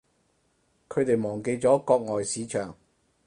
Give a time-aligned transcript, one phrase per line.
[0.89, 2.75] 佢哋忘記咗國外市場